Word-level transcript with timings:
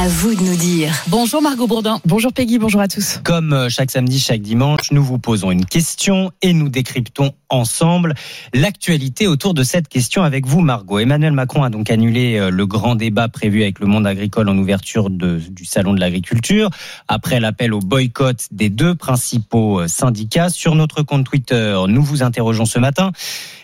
À 0.00 0.06
vous 0.06 0.32
de 0.32 0.42
nous 0.42 0.54
dire. 0.54 0.94
Bonjour 1.08 1.42
Margot 1.42 1.66
Bourdin. 1.66 2.00
Bonjour 2.04 2.32
Peggy, 2.32 2.60
bonjour 2.60 2.80
à 2.80 2.86
tous. 2.86 3.18
Comme 3.24 3.52
euh, 3.52 3.68
chaque 3.68 3.90
samedi, 3.90 4.20
chaque 4.20 4.42
dimanche, 4.42 4.92
nous 4.92 5.02
vous 5.02 5.18
posons 5.18 5.50
une 5.50 5.64
question 5.64 6.30
et 6.40 6.52
nous 6.52 6.68
décryptons 6.68 7.32
ensemble 7.48 8.14
l'actualité 8.54 9.26
autour 9.26 9.54
de 9.54 9.64
cette 9.64 9.88
question 9.88 10.22
avec 10.22 10.46
vous, 10.46 10.60
Margot. 10.60 11.00
Emmanuel 11.00 11.32
Macron 11.32 11.64
a 11.64 11.70
donc 11.70 11.90
annulé 11.90 12.38
euh, 12.38 12.50
le 12.50 12.64
grand 12.64 12.94
débat 12.94 13.26
prévu 13.26 13.62
avec 13.62 13.80
le 13.80 13.86
monde 13.86 14.06
agricole 14.06 14.48
en 14.48 14.56
ouverture 14.56 15.10
de, 15.10 15.40
du 15.50 15.64
Salon 15.64 15.94
de 15.94 16.00
l'agriculture, 16.00 16.70
après 17.08 17.40
l'appel 17.40 17.74
au 17.74 17.80
boycott 17.80 18.46
des 18.52 18.68
deux 18.68 18.94
principaux 18.94 19.80
euh, 19.80 19.88
syndicats. 19.88 20.48
Sur 20.48 20.76
notre 20.76 21.02
compte 21.02 21.26
Twitter, 21.26 21.76
nous 21.88 22.04
vous 22.04 22.22
interrogeons 22.22 22.66
ce 22.66 22.78
matin. 22.78 23.10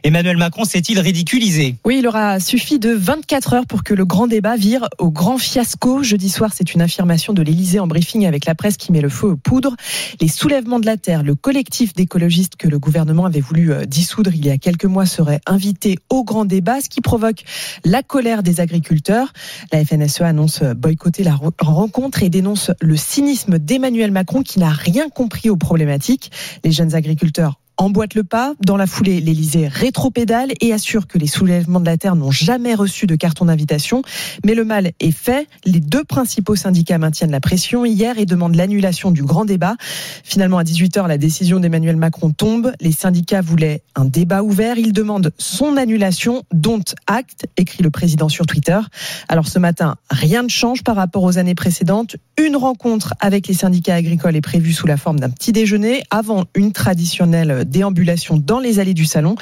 Emmanuel 0.02 0.36
Macron 0.36 0.64
s'est-il 0.64 0.98
ridiculisé? 0.98 1.76
Oui, 1.84 1.98
il 2.00 2.08
aura 2.08 2.40
suffi 2.40 2.80
de 2.80 2.90
24 2.90 3.52
heures 3.52 3.66
pour 3.66 3.84
que 3.84 3.94
le 3.94 4.04
grand 4.04 4.26
débat 4.26 4.56
vire 4.56 4.88
au 4.98 5.12
grand 5.12 5.38
fiasco. 5.38 6.02
Jeudi 6.02 6.23
soir, 6.28 6.52
c'est 6.54 6.74
une 6.74 6.80
affirmation 6.80 7.32
de 7.32 7.42
l'Élysée 7.42 7.80
en 7.80 7.86
briefing 7.86 8.26
avec 8.26 8.46
la 8.46 8.54
presse 8.54 8.76
qui 8.76 8.92
met 8.92 9.00
le 9.00 9.08
feu 9.08 9.28
aux 9.28 9.36
poudres. 9.36 9.74
Les 10.20 10.28
soulèvements 10.28 10.80
de 10.80 10.86
la 10.86 10.96
terre, 10.96 11.22
le 11.22 11.34
collectif 11.34 11.94
d'écologistes 11.94 12.56
que 12.56 12.68
le 12.68 12.78
gouvernement 12.78 13.24
avait 13.24 13.40
voulu 13.40 13.72
euh, 13.72 13.84
dissoudre 13.84 14.34
il 14.34 14.44
y 14.44 14.50
a 14.50 14.58
quelques 14.58 14.84
mois 14.84 15.06
serait 15.06 15.40
invité 15.46 15.98
au 16.10 16.24
grand 16.24 16.44
débat, 16.44 16.80
ce 16.80 16.88
qui 16.88 17.00
provoque 17.00 17.44
la 17.84 18.02
colère 18.02 18.42
des 18.42 18.60
agriculteurs. 18.60 19.32
La 19.72 19.84
FNSE 19.84 20.22
annonce 20.22 20.62
boycotter 20.62 21.24
la 21.24 21.38
rencontre 21.58 22.22
et 22.22 22.30
dénonce 22.30 22.70
le 22.80 22.96
cynisme 22.96 23.58
d'Emmanuel 23.58 24.10
Macron 24.10 24.42
qui 24.42 24.58
n'a 24.58 24.70
rien 24.70 25.08
compris 25.08 25.50
aux 25.50 25.56
problématiques. 25.56 26.30
Les 26.64 26.72
jeunes 26.72 26.94
agriculteurs 26.94 27.58
emboîte 27.76 28.14
le 28.14 28.24
pas. 28.24 28.54
Dans 28.64 28.76
la 28.76 28.86
foulée, 28.86 29.20
l'Elysée 29.20 29.68
rétropédale 29.68 30.52
et 30.60 30.72
assure 30.72 31.06
que 31.06 31.18
les 31.18 31.26
soulèvements 31.26 31.80
de 31.80 31.86
la 31.86 31.96
terre 31.96 32.16
n'ont 32.16 32.30
jamais 32.30 32.74
reçu 32.74 33.06
de 33.06 33.16
carton 33.16 33.46
d'invitation. 33.46 34.02
Mais 34.44 34.54
le 34.54 34.64
mal 34.64 34.92
est 35.00 35.10
fait. 35.10 35.48
Les 35.64 35.80
deux 35.80 36.04
principaux 36.04 36.56
syndicats 36.56 36.98
maintiennent 36.98 37.30
la 37.30 37.40
pression 37.40 37.84
hier 37.84 38.18
et 38.18 38.26
demandent 38.26 38.54
l'annulation 38.54 39.10
du 39.10 39.22
grand 39.22 39.44
débat. 39.44 39.76
Finalement, 40.22 40.58
à 40.58 40.64
18h, 40.64 41.06
la 41.06 41.18
décision 41.18 41.60
d'Emmanuel 41.60 41.96
Macron 41.96 42.30
tombe. 42.30 42.72
Les 42.80 42.92
syndicats 42.92 43.40
voulaient 43.40 43.82
un 43.94 44.04
débat 44.04 44.42
ouvert. 44.42 44.78
Ils 44.78 44.92
demandent 44.92 45.32
son 45.38 45.76
annulation, 45.76 46.42
dont 46.52 46.82
acte, 47.06 47.46
écrit 47.56 47.82
le 47.82 47.90
président 47.90 48.28
sur 48.28 48.46
Twitter. 48.46 48.78
Alors 49.28 49.48
ce 49.48 49.58
matin, 49.58 49.96
rien 50.10 50.42
ne 50.42 50.48
change 50.48 50.82
par 50.82 50.96
rapport 50.96 51.22
aux 51.22 51.38
années 51.38 51.54
précédentes. 51.54 52.16
Une 52.38 52.56
rencontre 52.56 53.14
avec 53.20 53.48
les 53.48 53.54
syndicats 53.54 53.94
agricoles 53.94 54.36
est 54.36 54.40
prévue 54.40 54.72
sous 54.72 54.86
la 54.86 54.96
forme 54.96 55.20
d'un 55.20 55.30
petit 55.30 55.52
déjeuner 55.52 56.02
avant 56.10 56.44
une 56.54 56.72
traditionnelle 56.72 57.63
déambulation 57.64 58.36
dans 58.36 58.60
les 58.60 58.78
allées 58.78 58.94
du 58.94 59.04
salon. 59.04 59.36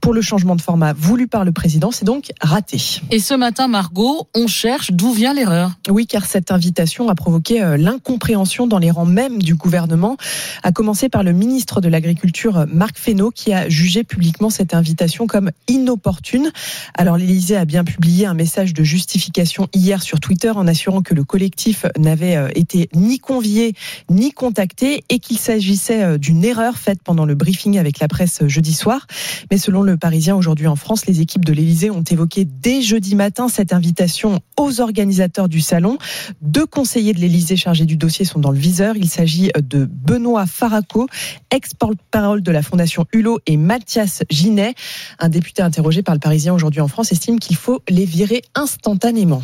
Pour 0.00 0.14
le 0.14 0.20
changement 0.20 0.56
de 0.56 0.60
format 0.60 0.92
voulu 0.92 1.28
par 1.28 1.44
le 1.44 1.52
président, 1.52 1.90
c'est 1.90 2.04
donc 2.04 2.32
raté. 2.40 2.80
Et 3.10 3.20
ce 3.20 3.34
matin, 3.34 3.68
Margot, 3.68 4.28
on 4.34 4.46
cherche 4.46 4.92
d'où 4.92 5.12
vient 5.12 5.34
l'erreur. 5.34 5.72
Oui, 5.88 6.06
car 6.06 6.24
cette 6.26 6.50
invitation 6.50 7.08
a 7.08 7.14
provoqué 7.14 7.62
euh, 7.62 7.76
l'incompréhension 7.76 8.66
dans 8.66 8.78
les 8.78 8.90
rangs 8.90 9.06
même 9.06 9.42
du 9.42 9.54
gouvernement, 9.54 10.16
à 10.62 10.72
commencer 10.72 11.08
par 11.08 11.22
le 11.22 11.32
ministre 11.32 11.80
de 11.80 11.88
l'Agriculture, 11.88 12.66
Marc 12.72 12.98
Fesneau, 12.98 13.30
qui 13.30 13.52
a 13.52 13.68
jugé 13.68 14.04
publiquement 14.04 14.50
cette 14.50 14.74
invitation 14.74 15.26
comme 15.26 15.50
inopportune. 15.68 16.50
Alors 16.94 17.16
l'Élysée 17.16 17.56
a 17.56 17.64
bien 17.64 17.84
publié 17.84 18.26
un 18.26 18.34
message 18.34 18.74
de 18.74 18.84
justification 18.84 19.68
hier 19.72 20.02
sur 20.02 20.20
Twitter 20.20 20.50
en 20.50 20.66
assurant 20.66 21.02
que 21.02 21.14
le 21.14 21.24
collectif 21.24 21.86
n'avait 21.98 22.36
euh, 22.36 22.48
été 22.54 22.88
ni 22.94 23.18
convié 23.18 23.74
ni 24.10 24.32
contacté 24.32 25.04
et 25.08 25.18
qu'il 25.18 25.38
s'agissait 25.38 26.02
euh, 26.02 26.18
d'une 26.18 26.44
erreur 26.44 26.76
faite 26.76 27.00
pendant 27.02 27.24
le 27.24 27.34
briefing 27.34 27.65
avec 27.74 27.98
la 27.98 28.06
presse 28.06 28.46
jeudi 28.46 28.72
soir. 28.72 29.06
Mais 29.50 29.58
selon 29.58 29.82
le 29.82 29.96
Parisien 29.96 30.36
aujourd'hui 30.36 30.68
en 30.68 30.76
France, 30.76 31.06
les 31.06 31.20
équipes 31.20 31.44
de 31.44 31.52
l'Elysée 31.52 31.90
ont 31.90 32.02
évoqué 32.02 32.44
dès 32.44 32.82
jeudi 32.82 33.16
matin 33.16 33.48
cette 33.48 33.72
invitation 33.72 34.40
aux 34.56 34.80
organisateurs 34.80 35.48
du 35.48 35.60
salon. 35.60 35.98
Deux 36.40 36.66
conseillers 36.66 37.12
de 37.12 37.18
l'Elysée 37.18 37.56
chargés 37.56 37.86
du 37.86 37.96
dossier 37.96 38.24
sont 38.24 38.38
dans 38.38 38.52
le 38.52 38.58
viseur. 38.58 38.96
Il 38.96 39.08
s'agit 39.08 39.50
de 39.56 39.88
Benoît 39.90 40.46
Faraco, 40.46 41.08
ex-porte-parole 41.50 42.42
de 42.42 42.52
la 42.52 42.62
Fondation 42.62 43.06
Hulot, 43.12 43.40
et 43.46 43.56
Mathias 43.56 44.22
Ginet. 44.30 44.74
Un 45.18 45.28
député 45.28 45.62
interrogé 45.62 46.02
par 46.02 46.14
le 46.14 46.20
Parisien 46.20 46.54
aujourd'hui 46.54 46.80
en 46.80 46.88
France 46.88 47.10
estime 47.10 47.40
qu'il 47.40 47.56
faut 47.56 47.82
les 47.88 48.04
virer 48.04 48.42
instantanément. 48.54 49.42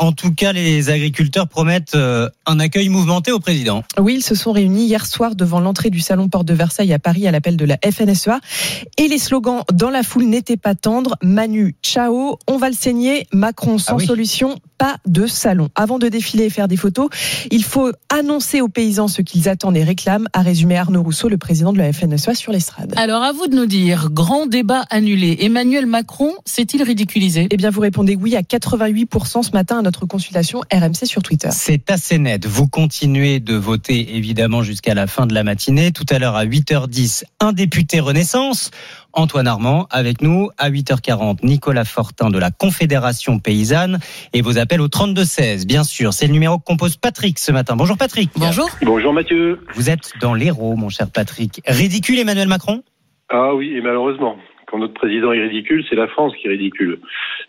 En 0.00 0.12
tout 0.12 0.34
cas, 0.34 0.52
les 0.52 0.90
agriculteurs 0.90 1.48
promettent 1.48 1.94
euh, 1.94 2.28
un 2.46 2.58
accueil 2.58 2.88
mouvementé 2.88 3.32
au 3.32 3.38
président. 3.38 3.84
Oui, 3.98 4.14
ils 4.16 4.22
se 4.22 4.34
sont 4.34 4.52
réunis 4.52 4.86
hier 4.86 5.06
soir 5.06 5.34
devant 5.34 5.60
l'entrée 5.60 5.90
du 5.90 6.00
salon 6.00 6.28
Porte 6.28 6.46
de 6.46 6.54
Versailles 6.54 6.92
à 6.92 6.98
Paris 6.98 7.26
à 7.26 7.30
l'appel 7.30 7.56
de 7.60 7.66
la 7.66 7.78
FNSEA. 7.84 8.40
Et 8.96 9.08
les 9.08 9.18
slogans 9.18 9.62
dans 9.72 9.90
la 9.90 10.02
foule 10.02 10.24
n'étaient 10.24 10.56
pas 10.56 10.74
tendres. 10.74 11.16
Manu, 11.22 11.76
ciao, 11.82 12.38
on 12.48 12.56
va 12.56 12.68
le 12.68 12.74
saigner. 12.74 13.26
Macron 13.32 13.78
sans 13.78 13.98
ah 13.98 14.04
solution, 14.04 14.56
pas 14.80 14.96
de 15.06 15.26
salon. 15.26 15.68
Avant 15.74 15.98
de 15.98 16.08
défiler 16.08 16.44
et 16.44 16.50
faire 16.50 16.66
des 16.66 16.78
photos, 16.78 17.10
il 17.50 17.62
faut 17.62 17.92
annoncer 18.08 18.62
aux 18.62 18.68
paysans 18.68 19.08
ce 19.08 19.20
qu'ils 19.20 19.46
attendent 19.46 19.76
et 19.76 19.84
réclament, 19.84 20.26
a 20.32 20.40
résumé 20.40 20.78
Arnaud 20.78 21.02
Rousseau, 21.02 21.28
le 21.28 21.36
président 21.36 21.74
de 21.74 21.78
la 21.78 21.92
FNSEA 21.92 22.34
sur 22.34 22.50
l'estrade. 22.50 22.94
Alors 22.96 23.22
à 23.22 23.32
vous 23.32 23.46
de 23.46 23.54
nous 23.54 23.66
dire, 23.66 24.08
grand 24.10 24.46
débat 24.46 24.84
annulé. 24.88 25.36
Emmanuel 25.40 25.84
Macron 25.84 26.32
s'est-il 26.46 26.82
ridiculisé? 26.82 27.46
Eh 27.50 27.58
bien 27.58 27.68
vous 27.68 27.82
répondez 27.82 28.16
oui 28.16 28.36
à 28.36 28.40
88% 28.40 29.42
ce 29.42 29.50
matin 29.50 29.80
à 29.80 29.82
notre 29.82 30.06
consultation 30.06 30.62
RMC 30.72 31.04
sur 31.04 31.22
Twitter. 31.22 31.50
C'est 31.52 31.90
assez 31.90 32.18
net. 32.18 32.46
Vous 32.46 32.66
continuez 32.66 33.38
de 33.38 33.56
voter 33.56 34.16
évidemment 34.16 34.62
jusqu'à 34.62 34.94
la 34.94 35.06
fin 35.06 35.26
de 35.26 35.34
la 35.34 35.44
matinée. 35.44 35.92
Tout 35.92 36.06
à 36.08 36.18
l'heure 36.18 36.36
à 36.36 36.46
8h10, 36.46 37.24
un 37.40 37.52
député 37.52 38.00
Renaissance. 38.00 38.70
Antoine 39.12 39.46
Armand 39.46 39.86
avec 39.90 40.22
nous 40.22 40.50
à 40.58 40.70
8h40. 40.70 41.38
Nicolas 41.42 41.84
Fortin 41.84 42.30
de 42.30 42.38
la 42.38 42.50
Confédération 42.50 43.38
paysanne 43.38 43.98
et 44.32 44.42
vos 44.42 44.58
appels 44.58 44.80
au 44.80 44.88
32-16. 44.88 45.66
Bien 45.66 45.84
sûr, 45.84 46.12
c'est 46.12 46.26
le 46.26 46.32
numéro 46.32 46.58
que 46.58 46.64
compose 46.64 46.96
Patrick 46.96 47.38
ce 47.38 47.52
matin. 47.52 47.76
Bonjour 47.76 47.96
Patrick. 47.96 48.30
Bonjour. 48.36 48.68
Bonjour 48.82 49.12
Mathieu. 49.12 49.60
Vous 49.74 49.90
êtes 49.90 50.12
dans 50.20 50.34
l'héros, 50.34 50.76
mon 50.76 50.88
cher 50.88 51.10
Patrick. 51.10 51.60
Ridicule 51.66 52.18
Emmanuel 52.18 52.48
Macron? 52.48 52.82
Ah 53.28 53.54
oui, 53.54 53.72
et 53.76 53.80
malheureusement 53.80 54.36
notre 54.80 54.94
président 54.94 55.32
est 55.32 55.40
ridicule, 55.40 55.84
c'est 55.88 55.96
la 55.96 56.08
France 56.08 56.32
qui 56.36 56.46
est 56.46 56.50
ridicule. 56.50 56.98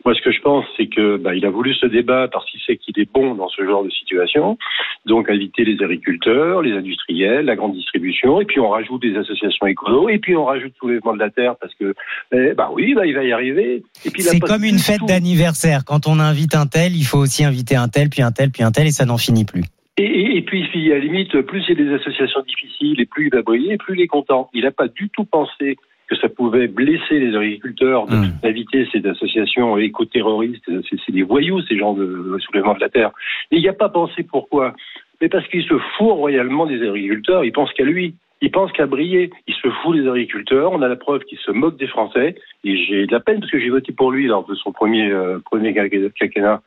Moi, 0.05 0.13
ce 0.15 0.21
que 0.21 0.31
je 0.31 0.41
pense, 0.41 0.65
c'est 0.77 0.87
que 0.87 1.17
bah, 1.17 1.35
il 1.35 1.45
a 1.45 1.49
voulu 1.49 1.73
ce 1.73 1.85
débat 1.85 2.27
parce 2.27 2.45
qu'il 2.49 2.59
sait 2.61 2.77
qu'il 2.77 2.99
est 2.99 3.11
bon 3.11 3.35
dans 3.35 3.49
ce 3.49 3.63
genre 3.65 3.83
de 3.83 3.89
situation. 3.89 4.57
Donc, 5.05 5.29
inviter 5.29 5.63
les 5.63 5.83
agriculteurs, 5.83 6.61
les 6.61 6.73
industriels, 6.73 7.45
la 7.45 7.55
grande 7.55 7.73
distribution, 7.73 8.41
et 8.41 8.45
puis 8.45 8.59
on 8.59 8.69
rajoute 8.69 9.01
des 9.01 9.15
associations 9.15 9.65
écolo, 9.67 10.09
et 10.09 10.19
puis 10.19 10.35
on 10.35 10.45
rajoute 10.45 10.73
soulèvement 10.77 11.13
de 11.13 11.19
la 11.19 11.29
terre 11.29 11.55
parce 11.59 11.73
que, 11.75 11.93
eh, 12.33 12.53
bah 12.53 12.69
oui, 12.73 12.93
bah, 12.93 13.05
il 13.05 13.15
va 13.15 13.23
y 13.23 13.31
arriver. 13.31 13.83
C'est 13.93 14.39
comme 14.39 14.63
une 14.63 14.79
fête 14.79 15.05
d'anniversaire. 15.07 15.83
Quand 15.85 16.07
on 16.07 16.19
invite 16.19 16.55
un 16.55 16.65
tel, 16.65 16.95
il 16.95 17.05
faut 17.05 17.19
aussi 17.19 17.43
inviter 17.43 17.75
un 17.75 17.87
tel, 17.87 18.09
puis 18.09 18.21
un 18.21 18.31
tel, 18.31 18.51
puis 18.51 18.63
un 18.63 18.71
tel, 18.71 18.87
et 18.87 18.91
ça 18.91 19.05
n'en 19.05 19.17
finit 19.17 19.45
plus. 19.45 19.63
Et, 19.97 20.37
et, 20.37 20.41
puis, 20.41 20.91
à 20.91 20.95
la 20.95 20.99
limite, 20.99 21.41
plus 21.41 21.63
il 21.67 21.77
y 21.77 21.81
a 21.81 21.85
des 21.85 21.93
associations 21.93 22.41
difficiles 22.47 22.99
et 22.99 23.05
plus 23.05 23.27
il 23.27 23.29
va 23.31 23.41
briller, 23.41 23.77
plus 23.77 23.95
il 23.97 24.01
est 24.01 24.07
content. 24.07 24.49
Il 24.53 24.63
n'a 24.63 24.71
pas 24.71 24.87
du 24.87 25.09
tout 25.09 25.25
pensé 25.25 25.77
que 26.11 26.17
ça 26.17 26.27
pouvait 26.27 26.67
blesser 26.67 27.19
les 27.19 27.33
agriculteurs 27.35 28.05
mmh. 28.05 28.41
d'inviter 28.43 28.85
ces 28.91 29.05
associations 29.07 29.77
éco-terroristes. 29.77 30.69
C'est 31.05 31.13
des 31.13 31.23
voyous, 31.23 31.61
ces 31.61 31.77
gens 31.77 31.93
de 31.93 32.37
soulèvement 32.39 32.73
de 32.73 32.81
la 32.81 32.89
terre. 32.89 33.11
Il 33.49 33.61
n'y 33.61 33.69
a 33.69 33.73
pas 33.73 33.87
pensé 33.87 34.23
pourquoi. 34.23 34.73
Mais 35.21 35.29
parce 35.29 35.47
qu'il 35.47 35.63
se 35.63 35.77
fout 35.97 36.11
royalement 36.11 36.65
des 36.65 36.81
agriculteurs, 36.85 37.45
il 37.45 37.53
pense 37.53 37.71
qu'à 37.71 37.85
lui. 37.85 38.15
Il 38.41 38.51
pense 38.51 38.71
qu'à 38.73 38.87
briller. 38.87 39.29
Il 39.47 39.53
se 39.53 39.69
fout 39.69 39.95
des 39.95 40.05
agriculteurs. 40.05 40.73
On 40.73 40.81
a 40.81 40.89
la 40.89 40.97
preuve 40.97 41.21
qu'il 41.23 41.37
se 41.37 41.51
moque 41.51 41.77
des 41.77 41.87
Français. 41.87 42.35
Et 42.65 42.75
j'ai 42.75 43.05
de 43.05 43.11
la 43.13 43.21
peine 43.21 43.39
parce 43.39 43.51
que 43.51 43.59
j'ai 43.59 43.69
voté 43.69 43.93
pour 43.93 44.11
lui 44.11 44.27
lors 44.27 44.45
de 44.45 44.55
son 44.55 44.73
premier, 44.73 45.09
euh, 45.11 45.39
premier 45.39 45.73
quinquennat. 45.73 46.61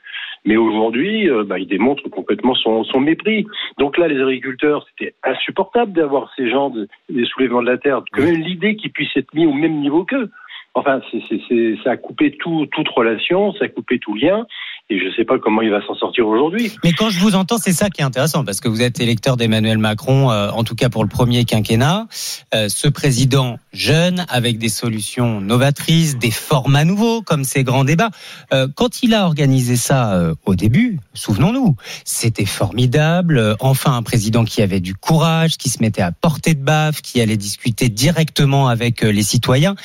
Mais 0.45 0.57
aujourd'hui, 0.57 1.29
euh, 1.31 1.45
bah, 1.45 1.59
il 1.59 1.67
démontre 1.67 2.09
complètement 2.11 2.55
son, 2.55 2.85
son, 2.85 3.01
mépris. 3.01 3.47
Donc 3.79 3.97
là, 3.97 4.09
les 4.09 4.21
agriculteurs, 4.21 4.87
c'était 4.91 5.15
insupportable 5.23 5.93
d'avoir 5.93 6.33
ces 6.37 6.51
gens 6.51 6.71
de, 6.71 6.89
des 7.09 7.25
soulèvements 7.25 7.63
de 7.63 7.71
la 7.71 7.79
terre. 7.79 8.03
Que 8.13 8.23
même 8.23 8.41
l'idée 8.41 8.77
qu'ils 8.77 8.93
puissent 8.93 9.17
être 9.17 9.33
mis 9.35 9.47
au 9.47 9.55
même 9.55 9.81
niveau 9.81 10.05
qu'eux. 10.05 10.31
Enfin, 10.75 11.01
c'est, 11.13 11.77
ça 11.85 11.93
a 11.93 11.97
coupé 11.97 12.33
tout, 12.33 12.67
toute 12.73 12.89
relation, 12.89 13.53
ça 13.53 13.67
a 13.67 13.69
coupé 13.69 13.99
tout 13.99 14.15
lien 14.15 14.45
et 14.91 14.99
je 14.99 15.07
ne 15.07 15.13
sais 15.13 15.25
pas 15.25 15.39
comment 15.39 15.63
il 15.63 15.71
va 15.71 15.81
s'en 15.87 15.95
sortir 15.95 16.27
aujourd'hui. 16.29 16.71
Mais 16.85 16.93
quand 16.93 17.09
je 17.09 17.19
vous 17.19 17.35
entends, 17.37 17.57
c'est 17.57 17.73
ça 17.73 17.89
qui 17.89 18.03
est 18.03 18.05
intéressant, 18.05 18.45
parce 18.45 18.61
que 18.61 18.69
vous 18.69 18.83
êtes 18.83 19.01
électeur 19.01 19.39
d'Emmanuel 19.39 19.79
Macron, 19.79 20.31
euh, 20.31 20.51
en 20.51 20.63
tout 20.63 20.75
cas 20.75 20.91
pour 20.91 21.03
le 21.03 21.09
premier 21.09 21.47
quinquennat. 21.47 22.07
Euh, 22.55 22.69
ce 22.69 22.89
président 22.89 23.59
jeune, 23.73 24.27
avec 24.29 24.59
des 24.59 24.69
solutions 24.69 25.41
novatrices, 25.41 26.19
des 26.19 26.31
formats 26.31 26.85
nouveaux, 26.85 27.23
comme 27.23 27.45
ces 27.45 27.65
grands 27.65 27.85
débats. 27.85 28.11
Euh, 28.53 28.69
quand 28.75 29.03
il 29.03 29.15
a 29.15 29.25
organisé 29.25 29.77
ça 29.77 30.35
au 30.45 30.55
début, 30.55 30.99
souvenons-nous, 31.15 31.77
c'était 32.05 32.45
formidable. 32.45 33.57
enfin, 33.61 33.97
un 33.97 34.03
président 34.03 34.45
qui 34.45 34.61
avait 34.61 34.81
du 34.81 34.95
courage, 34.95 35.57
qui 35.57 35.71
se 35.71 35.83
mettait 35.83 36.03
à 36.03 36.13
portée 36.13 36.55
de 36.55 36.63
baffe, 36.63 37.01
qui 37.01 37.23
allait 37.23 37.39
discuter 37.39 37.89
directement 37.89 38.69
avec 38.69 39.01
les 39.01 39.23
citoyens 39.23 39.77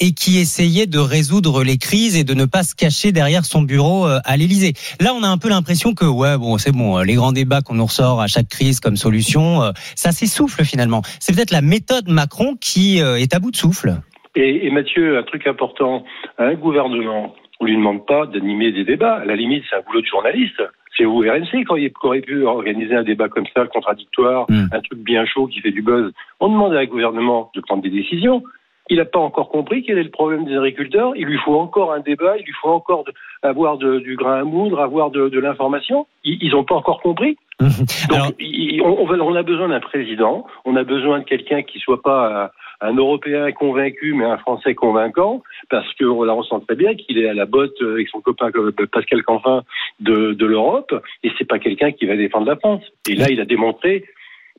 et 0.00 0.12
qui 0.12 0.38
essayait 0.38 0.86
de 0.86 0.98
résoudre 0.98 1.64
les 1.64 1.78
crises 1.78 2.16
et 2.16 2.24
de 2.24 2.34
ne 2.34 2.44
pas 2.44 2.62
se 2.62 2.74
cacher 2.74 3.12
derrière 3.12 3.44
son 3.44 3.62
bureau 3.62 4.06
euh, 4.06 4.18
à 4.24 4.36
l'Élysée. 4.36 4.74
Là, 5.00 5.12
on 5.14 5.22
a 5.22 5.28
un 5.28 5.38
peu 5.38 5.48
l'impression 5.48 5.94
que 5.94 6.04
ouais, 6.04 6.36
bon, 6.36 6.58
c'est 6.58 6.72
bon, 6.72 6.98
euh, 6.98 7.04
les 7.04 7.14
grands 7.14 7.32
débats 7.32 7.62
qu'on 7.62 7.74
nous 7.74 7.86
ressort 7.86 8.20
à 8.20 8.26
chaque 8.26 8.48
crise 8.48 8.80
comme 8.80 8.96
solution, 8.96 9.62
euh, 9.62 9.70
ça 9.94 10.12
s'essouffle 10.12 10.64
finalement. 10.64 11.02
C'est 11.20 11.34
peut-être 11.34 11.50
la 11.50 11.62
méthode 11.62 12.08
Macron 12.08 12.56
qui 12.60 12.98
est 12.98 13.34
à 13.34 13.38
bout 13.38 13.50
de 13.50 13.56
souffle. 13.56 13.96
Et, 14.34 14.66
et 14.66 14.70
Mathieu, 14.70 15.18
un 15.18 15.22
truc 15.22 15.46
important, 15.46 16.04
un 16.38 16.54
gouvernement, 16.54 17.34
on 17.60 17.64
lui 17.64 17.76
demande 17.76 18.04
pas 18.06 18.26
d'animer 18.26 18.72
des 18.72 18.84
débats. 18.84 19.16
À 19.16 19.24
la 19.24 19.34
limite, 19.34 19.64
c'est 19.70 19.76
un 19.76 19.80
boulot 19.80 20.02
de 20.02 20.06
journaliste. 20.06 20.62
C'est 20.96 21.04
vous, 21.04 21.20
RNC, 21.20 21.64
quand 21.66 21.76
il 21.76 21.90
aurait 22.02 22.20
pu 22.20 22.44
organiser 22.44 22.94
un 22.94 23.02
débat 23.02 23.28
comme 23.28 23.46
ça, 23.54 23.66
contradictoire, 23.66 24.46
Mm. 24.48 24.68
un 24.72 24.80
truc 24.80 24.98
bien 25.00 25.24
chaud 25.26 25.46
qui 25.46 25.60
fait 25.60 25.70
du 25.70 25.82
buzz. 25.82 26.12
On 26.40 26.48
demande 26.48 26.74
à 26.74 26.78
un 26.80 26.86
gouvernement 26.86 27.50
de 27.54 27.60
prendre 27.60 27.82
des 27.82 27.90
décisions. 27.90 28.42
Il 28.88 28.98
n'a 28.98 29.04
pas 29.04 29.18
encore 29.18 29.48
compris 29.48 29.82
quel 29.82 29.98
est 29.98 30.04
le 30.04 30.10
problème 30.10 30.44
des 30.44 30.56
agriculteurs. 30.56 31.12
Il 31.16 31.26
lui 31.26 31.38
faut 31.38 31.56
encore 31.58 31.92
un 31.92 32.00
débat, 32.00 32.36
il 32.38 32.44
lui 32.44 32.52
faut 32.62 32.68
encore 32.68 33.04
de- 33.04 33.12
avoir 33.42 33.78
de- 33.78 33.98
du 33.98 34.16
grain 34.16 34.40
à 34.40 34.44
moudre, 34.44 34.80
avoir 34.80 35.10
de, 35.10 35.28
de 35.28 35.40
l'information. 35.40 36.06
Ils 36.24 36.50
n'ont 36.52 36.64
pas 36.64 36.76
encore 36.76 37.00
compris. 37.00 37.36
Donc, 37.60 37.70
Alors- 38.12 38.32
il- 38.38 38.80
on, 38.82 39.06
on 39.10 39.20
on 39.20 39.34
a 39.34 39.42
besoin 39.42 39.68
d'un 39.68 39.80
président, 39.80 40.46
on 40.64 40.76
a 40.76 40.84
besoin 40.84 41.20
de 41.20 41.24
quelqu'un 41.24 41.62
qui 41.62 41.78
soit 41.80 42.02
pas 42.02 42.50
un, 42.80 42.88
un 42.88 42.94
Européen 42.94 43.50
convaincu, 43.52 44.12
mais 44.14 44.24
un 44.26 44.36
Français 44.36 44.74
convaincant, 44.74 45.42
parce 45.70 45.86
qu'on 45.94 46.22
la 46.22 46.34
ressent 46.34 46.60
très 46.60 46.76
bien 46.76 46.94
qu'il 46.94 47.18
est 47.18 47.28
à 47.28 47.34
la 47.34 47.46
botte 47.46 47.80
avec 47.80 48.08
son 48.08 48.20
copain 48.20 48.50
euh, 48.54 48.70
Pascal 48.92 49.22
Canfin 49.22 49.62
de, 50.00 50.34
de 50.34 50.46
l'Europe, 50.46 50.94
et 51.24 51.30
c'est 51.38 51.48
pas 51.48 51.58
quelqu'un 51.58 51.90
qui 51.92 52.04
va 52.06 52.16
défendre 52.16 52.46
la 52.46 52.56
France. 52.56 52.82
Et 53.08 53.14
là, 53.14 53.26
il 53.30 53.40
a 53.40 53.46
démontré. 53.46 54.04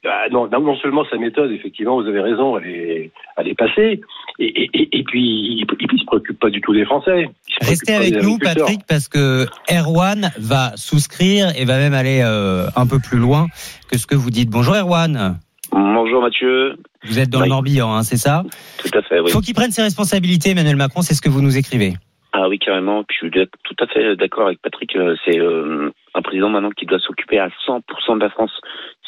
Bah, 0.03 0.29
non, 0.31 0.47
non 0.47 0.75
seulement 0.77 1.05
sa 1.09 1.17
méthode, 1.17 1.51
effectivement, 1.51 2.01
vous 2.01 2.07
avez 2.07 2.21
raison, 2.21 2.57
elle 2.57 2.67
est, 2.67 3.11
elle 3.37 3.47
est 3.47 3.55
passée, 3.55 4.01
et, 4.39 4.45
et, 4.45 4.69
et, 4.73 4.99
et 4.99 5.03
puis 5.03 5.21
il, 5.23 5.65
il 5.79 5.99
se 5.99 6.05
préoccupe 6.05 6.39
pas 6.39 6.49
du 6.49 6.61
tout 6.61 6.73
des 6.73 6.85
Français. 6.85 7.29
Il 7.61 7.67
Restez 7.67 7.95
avec 7.95 8.21
nous. 8.21 8.37
Patrick, 8.37 8.81
parce 8.87 9.07
que 9.07 9.45
Erwan 9.71 10.31
va 10.37 10.75
souscrire 10.75 11.47
et 11.57 11.65
va 11.65 11.77
même 11.77 11.93
aller 11.93 12.21
euh, 12.23 12.67
un 12.75 12.85
peu 12.85 12.99
plus 12.99 13.17
loin 13.17 13.47
que 13.91 13.97
ce 13.97 14.05
que 14.05 14.15
vous 14.15 14.29
dites. 14.29 14.49
Bonjour 14.49 14.75
Erwan. 14.75 15.39
Bonjour 15.71 16.21
Mathieu. 16.21 16.77
Vous 17.05 17.19
êtes 17.19 17.29
dans 17.29 17.39
le 17.39 17.45
Oui. 17.45 17.49
Morbihan, 17.49 17.93
hein, 17.93 18.03
c'est 18.03 18.17
ça 18.17 18.43
Tout 18.77 18.97
à 18.97 19.01
fait, 19.01 19.19
oui. 19.19 19.31
Faut 19.31 19.41
qu'il 19.41 19.55
prenne 19.55 19.71
ses 19.71 19.81
responsabilités, 19.81 20.51
Emmanuel 20.51 20.75
Macron, 20.75 21.01
c'est 21.01 21.13
ce 21.13 21.21
que 21.21 21.29
vous 21.29 21.41
nous 21.41 21.57
écrivez. 21.57 21.93
Ah 22.33 22.47
oui, 22.49 22.59
carrément. 22.59 23.03
Puis 23.03 23.17
je 23.19 23.27
suis 23.27 23.47
tout 23.63 23.75
à 23.79 23.87
fait 23.87 24.15
d'accord 24.15 24.47
avec 24.47 24.61
Patrick. 24.61 24.95
Euh, 24.95 25.15
C'est 25.25 25.39
euh, 25.39 25.91
un 26.13 26.21
président 26.21 26.49
maintenant 26.49 26.69
qui 26.69 26.85
doit 26.85 26.99
s'occuper 26.99 27.39
à 27.39 27.49
100% 27.67 27.81
de 28.15 28.19
la 28.19 28.29
France 28.29 28.51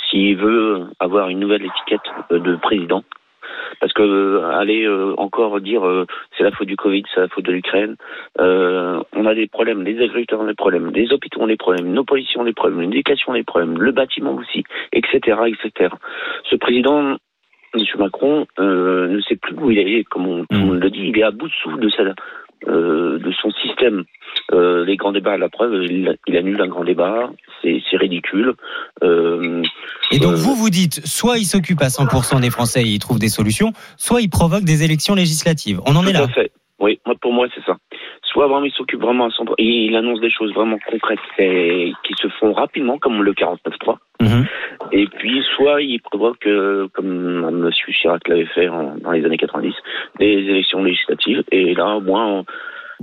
s'il 0.09 0.37
veut 0.37 0.85
avoir 0.99 1.29
une 1.29 1.39
nouvelle 1.39 1.65
étiquette 1.65 2.01
euh, 2.31 2.39
de 2.39 2.55
président. 2.55 3.03
Parce 3.79 3.93
que 3.93 4.01
euh, 4.03 4.49
aller 4.51 4.85
euh, 4.85 5.13
encore 5.17 5.59
dire 5.61 5.85
euh, 5.87 6.05
c'est 6.37 6.43
la 6.43 6.51
faute 6.51 6.67
du 6.67 6.75
Covid, 6.75 7.03
c'est 7.13 7.21
la 7.21 7.27
faute 7.29 7.45
de 7.45 7.51
l'Ukraine, 7.51 7.95
euh, 8.39 9.01
on 9.15 9.25
a 9.25 9.33
des 9.33 9.47
problèmes, 9.47 9.83
les 9.83 9.95
agriculteurs 9.97 10.41
ont 10.41 10.45
des 10.47 10.53
problèmes, 10.53 10.91
les 10.91 11.11
hôpitaux 11.13 11.41
ont 11.41 11.47
des 11.47 11.55
problèmes, 11.57 11.91
nos 11.91 12.03
policiers 12.03 12.39
ont 12.39 12.43
des 12.45 12.53
problèmes, 12.53 12.81
l'éducation 12.81 13.33
a 13.33 13.37
des 13.37 13.43
problèmes, 13.43 13.77
le 13.79 13.91
bâtiment 13.91 14.35
aussi, 14.35 14.63
etc., 14.91 15.37
etc. 15.47 15.93
Ce 16.49 16.55
président, 16.55 17.17
M. 17.75 17.83
Macron, 17.99 18.47
euh, 18.59 19.07
ne 19.07 19.21
sait 19.21 19.35
plus 19.35 19.55
où 19.55 19.71
il 19.71 19.79
est, 19.79 20.03
comme 20.05 20.27
on- 20.27 20.41
tout 20.45 20.47
le 20.51 20.59
monde 20.59 20.83
le 20.83 20.89
dit, 20.89 21.07
il 21.07 21.17
est 21.17 21.23
à 21.23 21.31
bout 21.31 21.47
de 21.47 21.53
souffle 21.53 21.79
de, 21.79 21.89
sa, 21.89 22.03
euh, 22.67 23.19
de 23.19 23.31
son 23.31 23.51
système. 23.51 24.03
Euh, 24.53 24.85
les 24.85 24.95
grands 24.97 25.11
débats, 25.11 25.33
à 25.33 25.37
la 25.37 25.49
preuve, 25.49 25.73
il, 25.83 26.15
il 26.27 26.37
annule 26.37 26.61
un 26.61 26.67
grand 26.67 26.83
débat, 26.83 27.29
c'est 27.63 27.81
ridicule. 27.97 28.53
Euh, 29.03 29.63
Et 30.11 30.19
donc 30.19 30.33
Euh, 30.33 30.35
vous 30.35 30.55
vous 30.55 30.69
dites, 30.69 31.05
soit 31.05 31.37
il 31.37 31.45
s'occupe 31.45 31.81
à 31.81 31.87
100% 31.87 32.39
des 32.41 32.49
Français 32.49 32.81
et 32.81 32.87
il 32.87 32.99
trouve 32.99 33.19
des 33.19 33.29
solutions, 33.29 33.71
soit 33.97 34.21
il 34.21 34.29
provoque 34.29 34.63
des 34.63 34.83
élections 34.83 35.15
législatives. 35.15 35.79
On 35.85 35.95
en 35.95 36.03
est 36.03 36.07
tout 36.07 36.13
là. 36.13 36.23
à 36.23 36.27
fait. 36.27 36.51
Oui, 36.79 36.97
pour 37.21 37.33
moi, 37.33 37.47
c'est 37.53 37.63
ça. 37.65 37.75
Soit 38.23 38.47
vraiment, 38.47 38.63
il 38.63 38.71
s'occupe 38.71 39.01
vraiment 39.01 39.25
à 39.25 39.29
100%, 39.29 39.53
et 39.57 39.65
il 39.65 39.95
annonce 39.97 40.21
des 40.21 40.29
choses 40.31 40.53
vraiment 40.53 40.77
concrètes 40.89 41.19
et 41.37 41.91
qui 42.05 42.13
se 42.21 42.29
font 42.39 42.53
rapidement, 42.53 42.97
comme 42.99 43.21
le 43.21 43.33
49.3. 43.33 43.97
Mhm. 44.21 44.45
Et 44.93 45.07
puis, 45.07 45.43
soit 45.57 45.81
il 45.81 45.99
provoque, 46.01 46.45
euh, 46.47 46.87
comme 46.93 47.43
M. 47.49 47.69
Chirac 47.91 48.25
l'avait 48.29 48.45
fait 48.45 48.69
en- 48.69 48.95
dans 48.97 49.11
les 49.11 49.25
années 49.25 49.37
90, 49.37 49.73
des 50.19 50.25
élections 50.25 50.83
législatives. 50.83 51.43
Et 51.51 51.73
là, 51.73 51.97
au 51.97 52.01
moins, 52.01 52.27
on, 52.39 52.45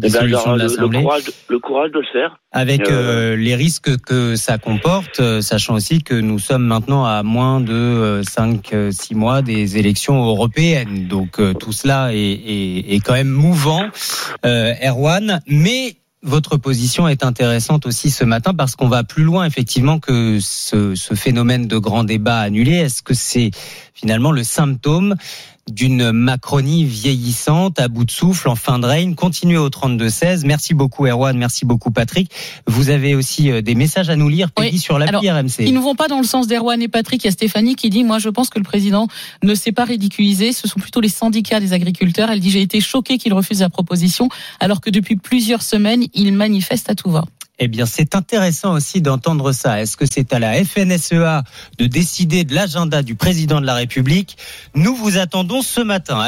eh 0.02 0.10
ben, 0.10 0.26
le, 0.26 0.36
courage, 1.00 1.22
le 1.48 1.58
courage 1.58 1.90
de 1.90 2.00
le 2.00 2.06
faire. 2.12 2.38
Avec 2.52 2.82
Euh, 2.82 3.32
euh, 3.32 3.36
les 3.36 3.54
risques 3.54 3.96
que 4.02 4.36
ça 4.36 4.58
comporte, 4.58 5.20
euh, 5.20 5.40
sachant 5.40 5.74
aussi 5.74 6.02
que 6.02 6.14
nous 6.14 6.38
sommes 6.38 6.64
maintenant 6.64 7.06
à 7.06 7.22
moins 7.22 7.60
de 7.60 8.20
5-6 8.22 9.14
mois 9.14 9.40
des 9.40 9.78
élections 9.78 10.22
européennes. 10.22 11.08
Donc 11.08 11.40
euh, 11.40 11.54
tout 11.54 11.72
cela 11.72 12.12
est, 12.12 12.18
est, 12.18 12.94
est 12.94 13.00
quand 13.00 13.14
même 13.14 13.28
mouvant, 13.28 13.86
euh, 14.44 14.74
Erwan. 14.84 15.40
Mais 15.46 15.96
votre 16.22 16.58
position 16.58 17.08
est 17.08 17.24
intéressante 17.24 17.86
aussi 17.86 18.10
ce 18.10 18.24
matin 18.24 18.52
parce 18.52 18.76
qu'on 18.76 18.88
va 18.88 19.02
plus 19.02 19.24
loin 19.24 19.46
effectivement 19.46 19.98
que 19.98 20.38
ce, 20.40 20.94
ce 20.94 21.14
phénomène 21.14 21.68
de 21.68 21.78
grand 21.78 22.04
débat 22.04 22.40
annulé. 22.40 22.72
Est-ce 22.72 23.02
que 23.02 23.14
c'est 23.14 23.50
finalement 23.94 24.32
le 24.32 24.42
symptôme 24.42 25.14
d'une 25.70 26.12
Macronie 26.12 26.84
vieillissante, 26.84 27.80
à 27.80 27.88
bout 27.88 28.04
de 28.04 28.10
souffle, 28.10 28.48
en 28.48 28.54
fin 28.54 28.78
de 28.78 28.86
règne. 28.86 29.14
Continuez 29.14 29.58
au 29.58 29.68
32-16. 29.68 30.46
Merci 30.46 30.74
beaucoup 30.74 31.06
Erwan, 31.06 31.36
merci 31.36 31.64
beaucoup 31.64 31.90
Patrick. 31.90 32.30
Vous 32.66 32.90
avez 32.90 33.14
aussi 33.14 33.50
euh, 33.50 33.62
des 33.62 33.74
messages 33.74 34.08
à 34.08 34.16
nous 34.16 34.28
lire, 34.28 34.52
Peggy, 34.52 34.70
Oui. 34.74 34.78
sur 34.78 34.98
l'appli 34.98 35.28
RMC. 35.30 35.60
Ils 35.60 35.74
ne 35.74 35.80
vont 35.80 35.94
pas 35.94 36.08
dans 36.08 36.18
le 36.18 36.24
sens 36.26 36.46
d'Erwan 36.46 36.80
et 36.82 36.88
Patrick. 36.88 37.24
Il 37.24 37.26
y 37.26 37.28
a 37.28 37.32
Stéphanie 37.32 37.74
qui 37.74 37.90
dit, 37.90 38.04
moi, 38.04 38.18
je 38.18 38.28
pense 38.28 38.48
que 38.48 38.58
le 38.58 38.64
président 38.64 39.08
ne 39.42 39.54
s'est 39.54 39.72
pas 39.72 39.84
ridiculisé. 39.84 40.52
Ce 40.52 40.68
sont 40.68 40.78
plutôt 40.78 41.00
les 41.00 41.08
syndicats 41.08 41.60
des 41.60 41.72
agriculteurs. 41.72 42.30
Elle 42.30 42.40
dit, 42.40 42.50
j'ai 42.50 42.62
été 42.62 42.80
choquée 42.80 43.18
qu'il 43.18 43.34
refuse 43.34 43.60
la 43.60 43.68
proposition, 43.68 44.28
alors 44.60 44.80
que 44.80 44.90
depuis 44.90 45.16
plusieurs 45.16 45.62
semaines, 45.62 46.04
il 46.14 46.32
manifeste 46.32 46.90
à 46.90 46.94
tout 46.94 47.10
va. 47.10 47.24
Eh 47.58 47.68
bien, 47.68 47.86
c'est 47.86 48.14
intéressant 48.14 48.74
aussi 48.74 49.00
d'entendre 49.00 49.52
ça. 49.52 49.80
Est-ce 49.80 49.96
que 49.96 50.04
c'est 50.04 50.34
à 50.34 50.38
la 50.38 50.62
FNSEA 50.62 51.42
de 51.78 51.86
décider 51.86 52.44
de 52.44 52.54
l'agenda 52.54 53.02
du 53.02 53.14
président 53.14 53.62
de 53.62 53.66
la 53.66 53.74
République? 53.74 54.36
Nous 54.74 54.94
vous 54.94 55.16
attendons 55.16 55.62
ce 55.62 55.80
matin. 55.80 56.20